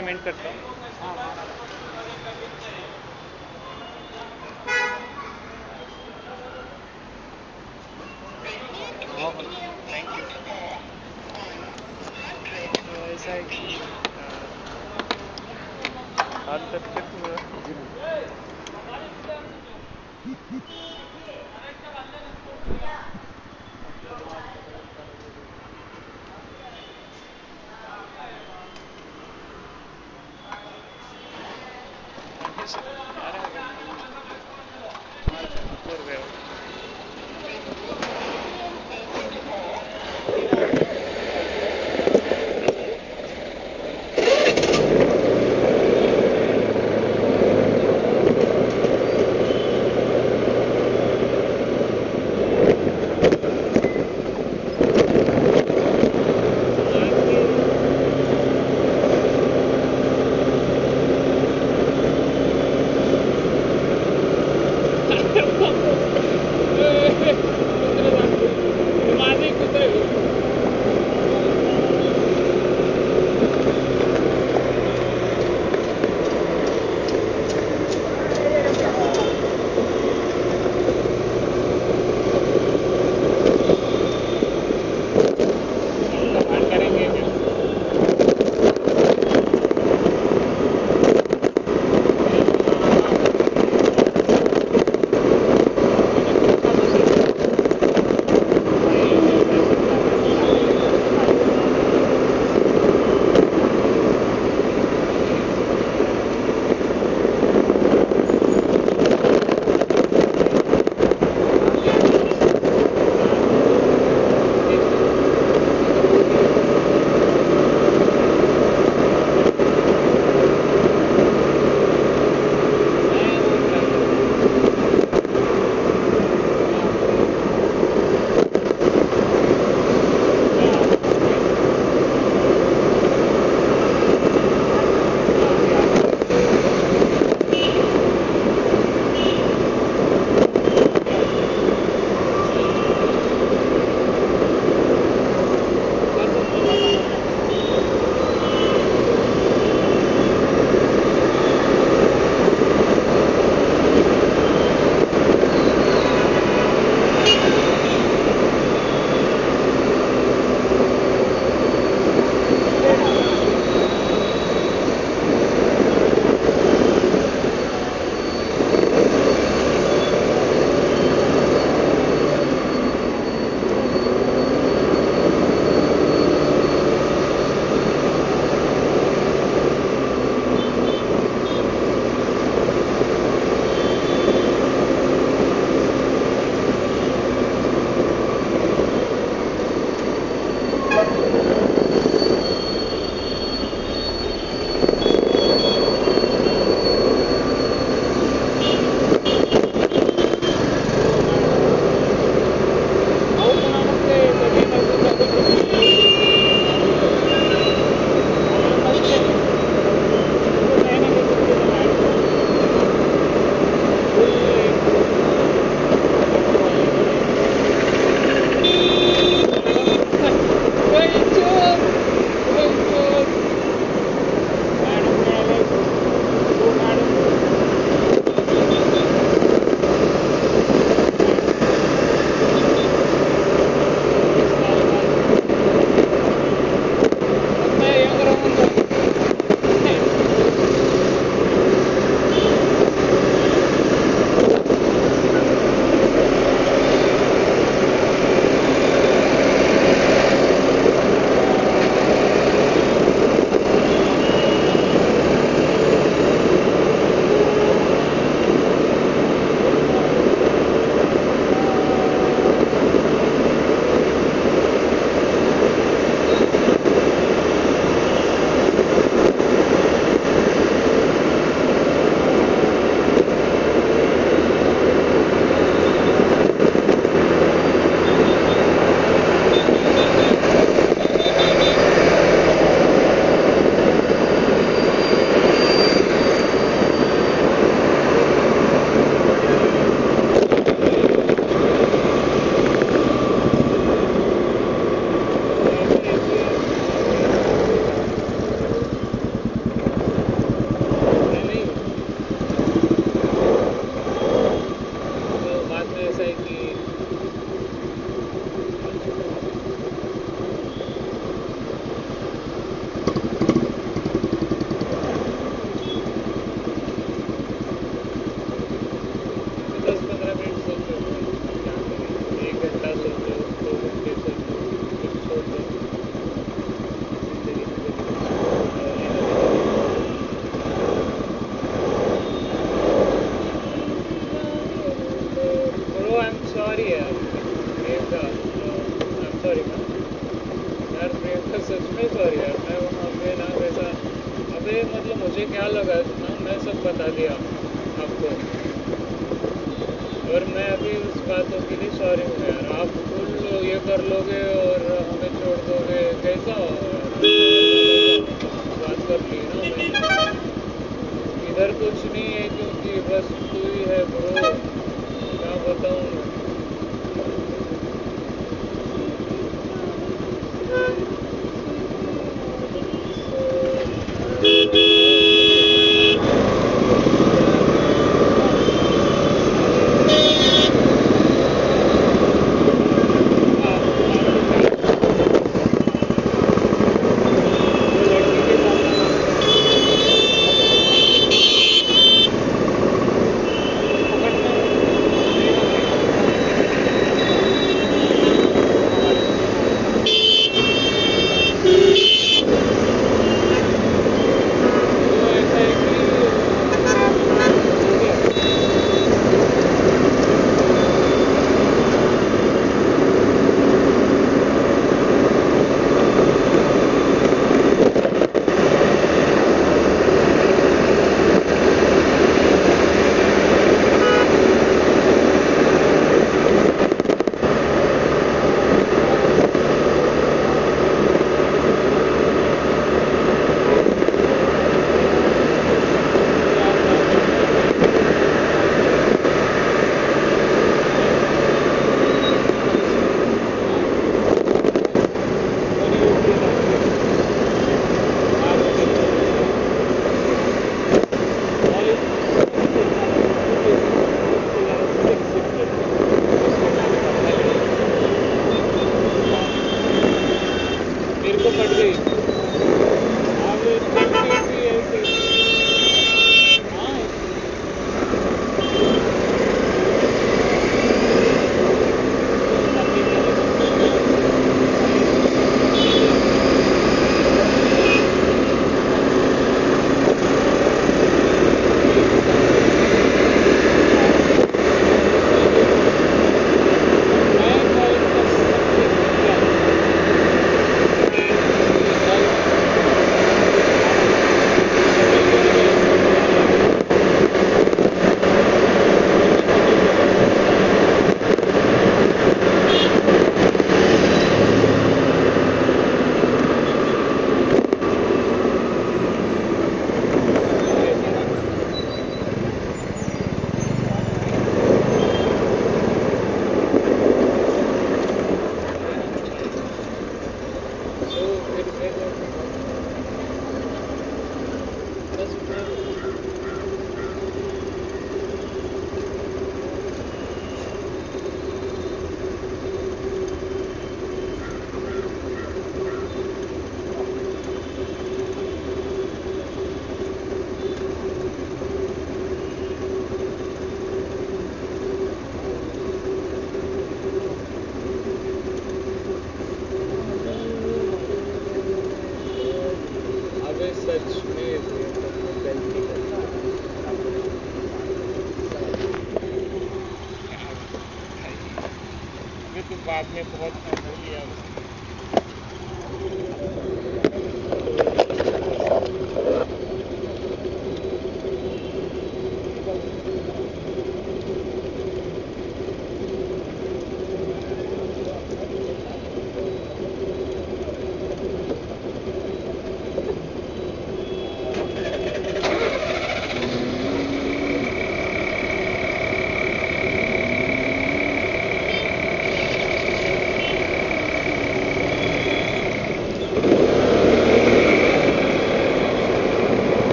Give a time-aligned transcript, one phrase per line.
[0.00, 0.69] Payment करता हूँ।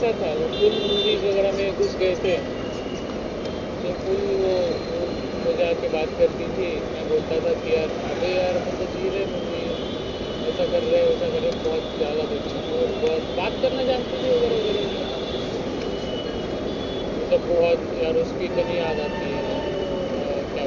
[0.00, 2.36] ऐसा था, वो फुल मूवीज़ वगैरह में घुस गए थे।
[3.82, 4.48] तो फुल वो
[5.36, 9.08] वो आके बात करती थी, मैं बोलता था कि यार अरे यार, हम तो जी
[9.08, 9.62] रहे मूवी
[10.42, 14.30] ऐसा कर रहे वैसा कर रहे बहुत ज़्यादा बच्चे और बहुत बात करना जानते थे
[14.30, 14.88] वगैरह वगैरह।
[17.16, 19.60] मतलब बहुत, यार, उसकी इतनी याद आती है।
[20.46, 20.66] क्या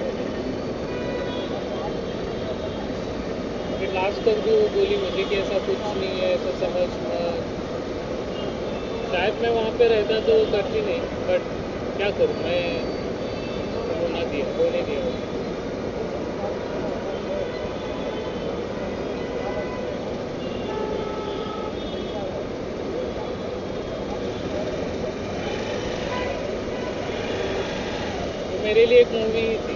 [3.80, 7.23] फिर लास्ट तक भी वो बोली मुझे कि ऐसा कुछ नहीं है, ऐसा समझ मत
[9.14, 11.42] शायद मैं वहाँ पे रहता तो करती नहीं बट
[11.98, 12.84] क्या करूँ, मैं
[14.00, 15.02] होना दिया होने दिया।
[28.50, 29.76] वो मेरे लिए एक मूवी ही थी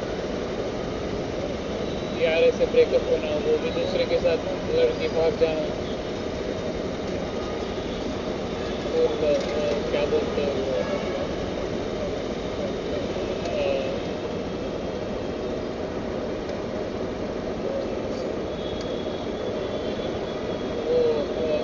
[2.16, 4.38] यार, ऐसे ब्रेकअप होना, वो भी दूसरे के साथ
[4.80, 5.66] लड़की भाग जाना
[9.86, 10.58] क्या बोलते हैं?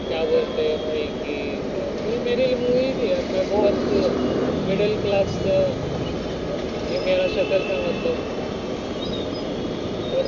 [0.01, 1.09] क्या बोलते हैं भाई
[2.55, 3.81] मूवी थी मैं बहुत
[4.63, 5.37] मिडिल क्लास
[6.99, 7.27] मेरा
[7.61, 8.23] था मतलब
[10.11, 10.25] और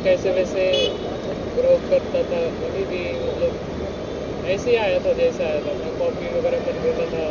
[0.00, 0.62] कैसे वैसे
[1.56, 3.58] ग्रो करता था अभी भी मतलब
[4.48, 7.28] ऐसे ही आया था, जैसे आया था। मैं कॉपी वगैरह कर देता था।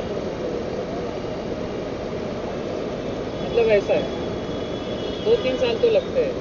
[3.39, 4.07] मतलब ऐसा है।
[5.25, 6.37] दो तीन साल तो लगते हैं।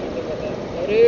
[0.00, 0.98] मतलब पता अरे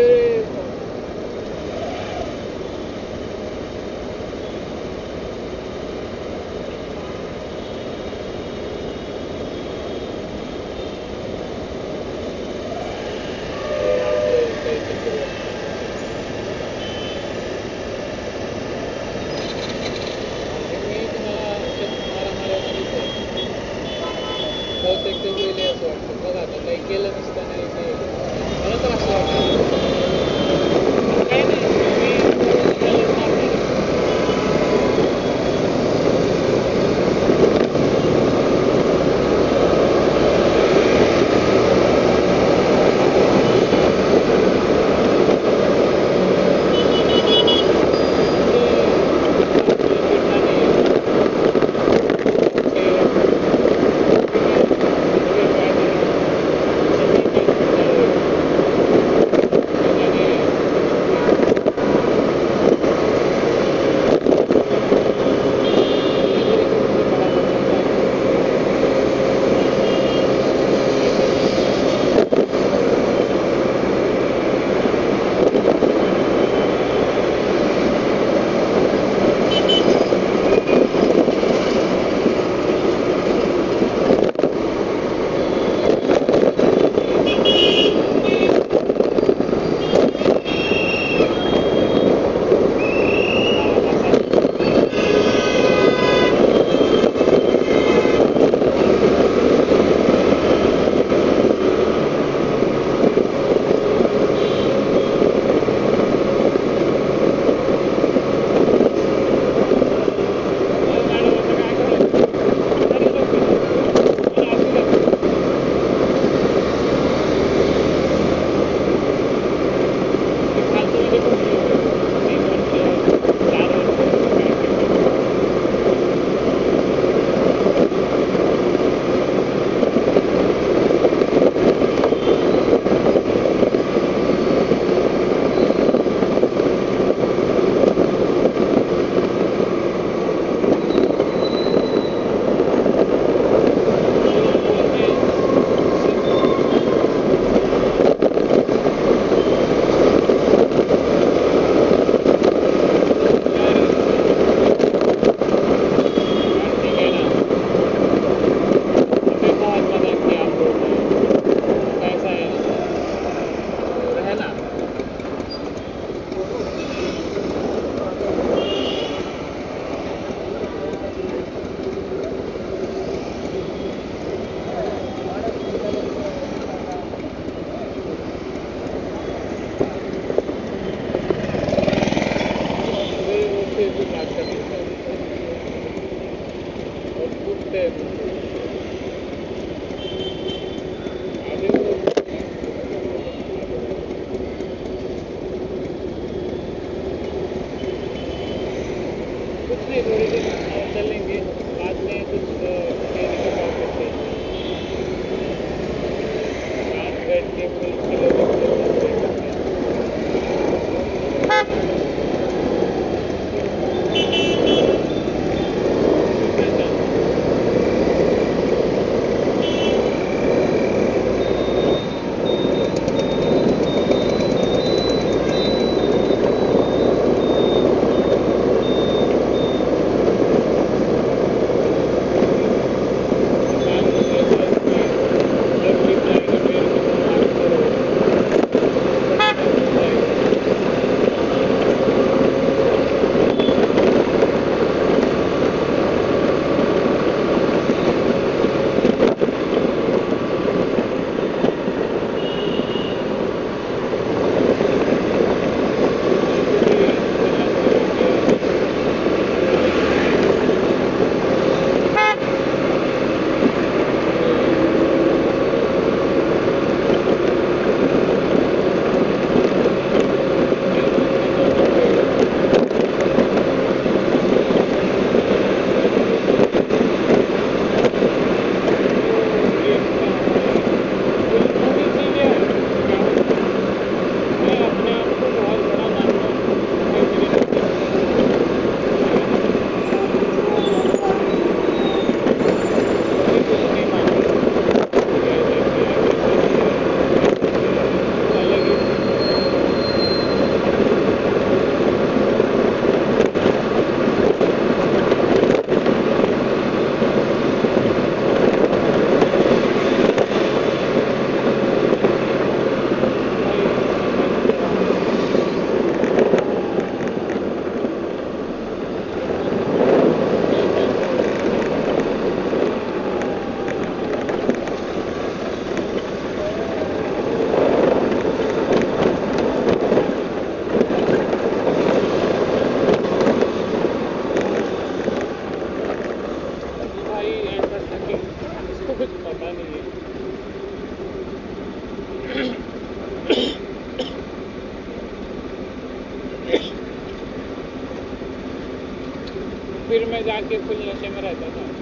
[350.09, 351.96] फिर मैं जाके फुल नशे में रहता था।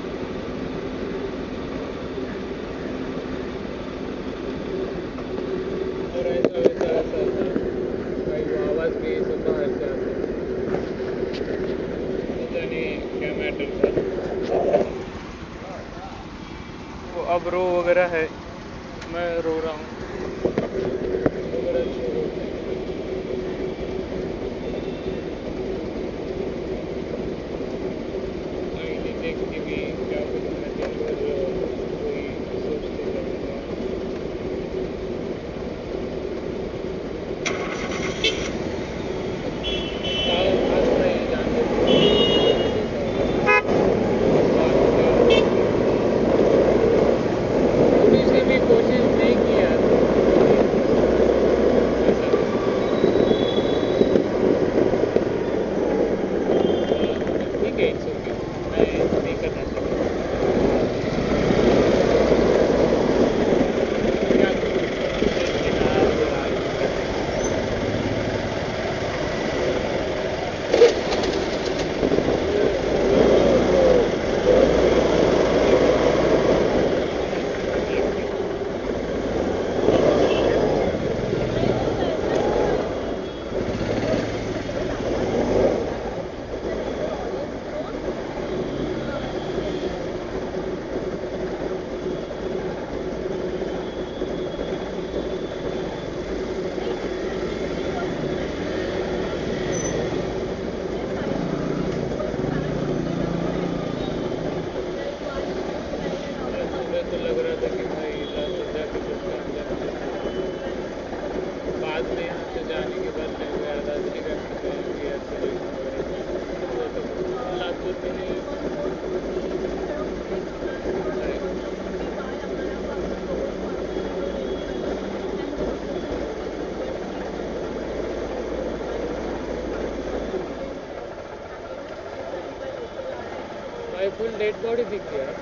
[134.07, 135.37] I feel dead body big here.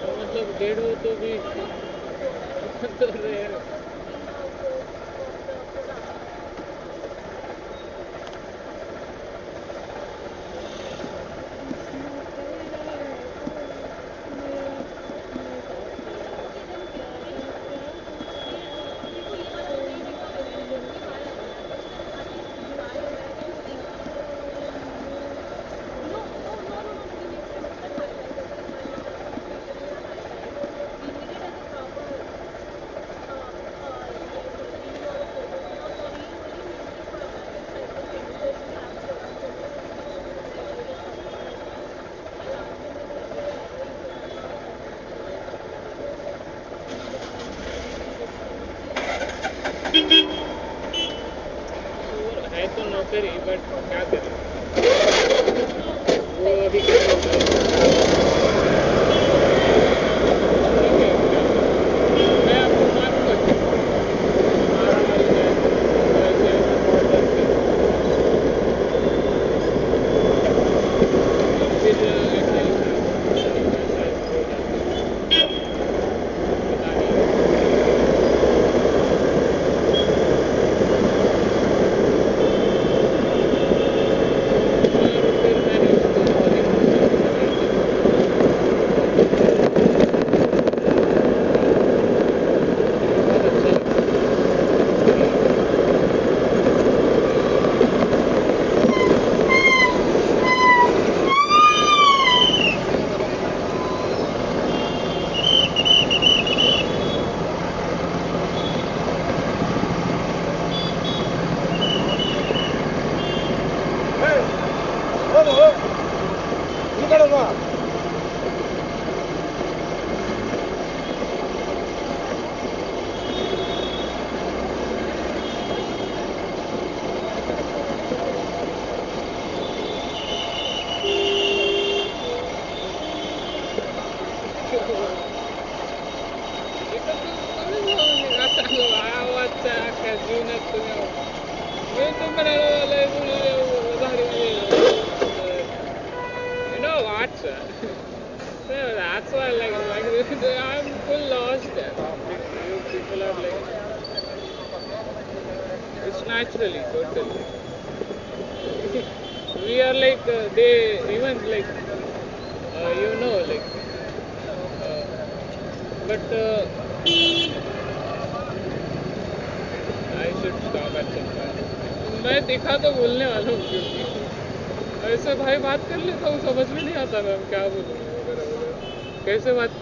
[0.00, 1.38] तो मतलब डेढ़ हो तो भी
[3.00, 3.46] तो रहे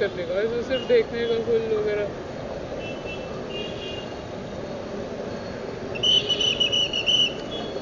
[0.02, 2.06] करने का वैसे तो सिर्फ़ देखने का फुल वगैरह।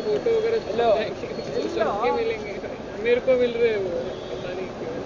[0.04, 0.72] फ़ोटो वगैरह तो
[1.54, 2.54] तो सबके मिलेंगे।
[3.04, 3.98] मेरे को मिल रहे हैं वो
[4.30, 4.98] पता नहीं क्यों।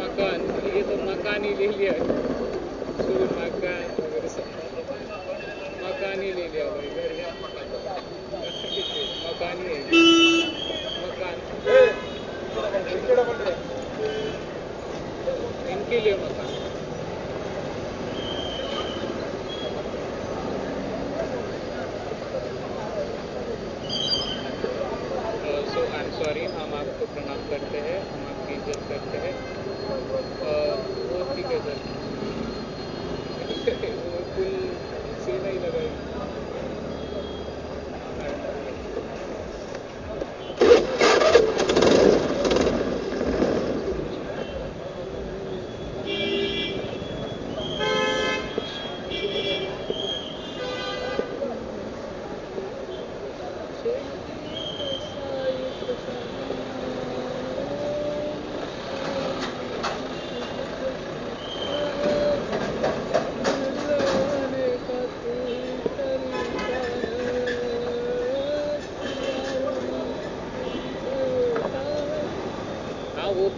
[0.00, 0.40] मकान
[0.76, 2.49] ये तो मकान ही ले लिया है।
[6.10, 7.10] मकानी ले लिया भाई। घर
[9.26, 10.09] मकानी है।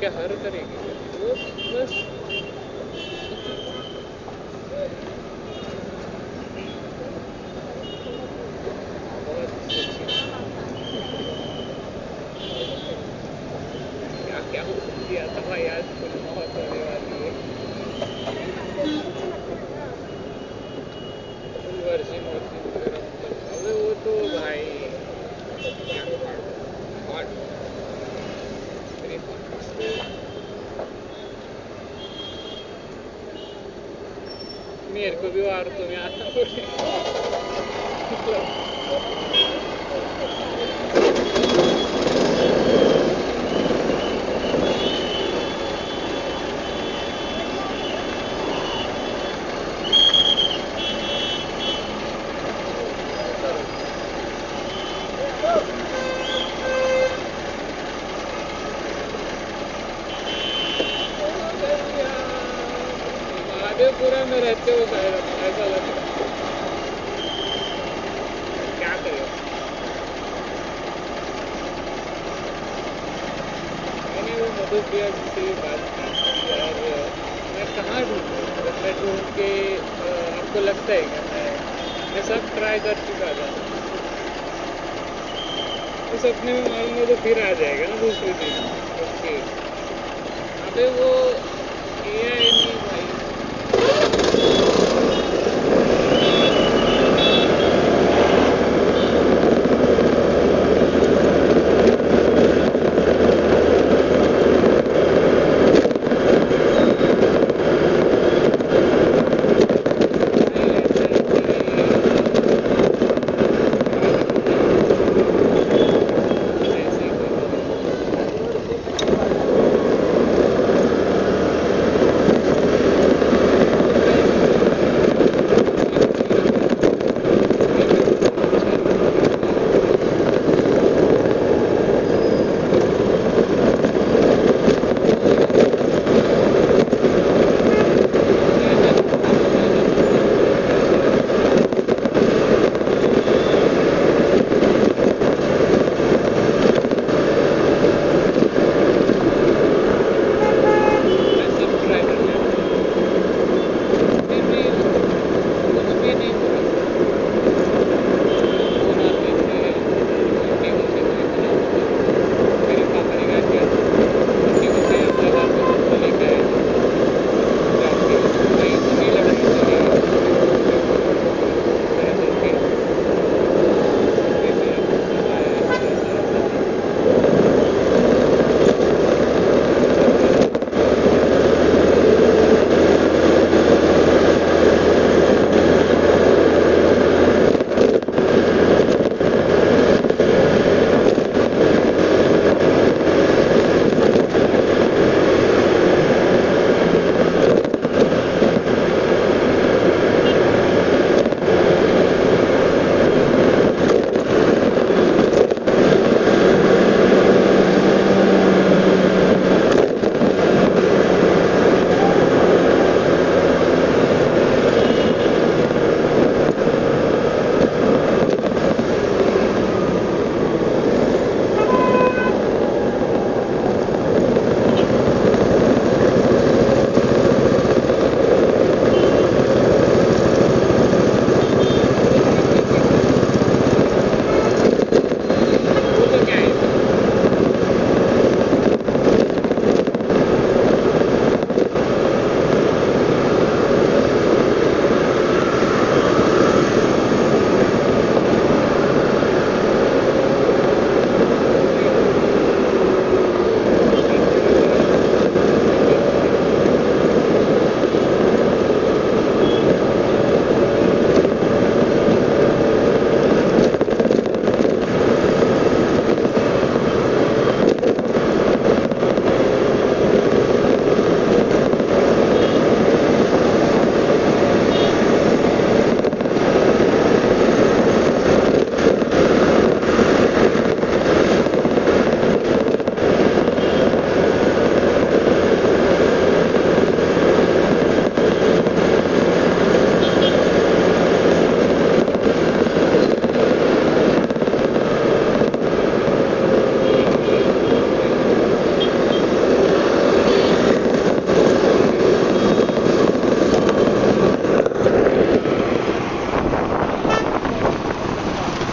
[0.02, 0.71] क्या हर करेगी